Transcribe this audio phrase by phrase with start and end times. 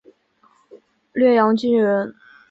[1.13, 2.15] 略阳郡人。